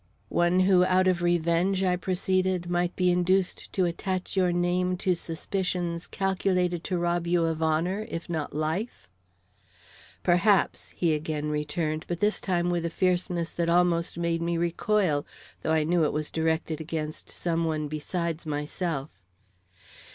[0.29, 5.13] "One who out of revenge," I proceeded, "might be induced to attach your name to
[5.13, 9.07] suspicions calculated to rob you of honor, if not life?"
[10.23, 15.23] "Perhaps," he again returned; but this time with a fierceness that almost made me recoil,
[15.61, 19.11] though I knew it was directed against some one besides myself.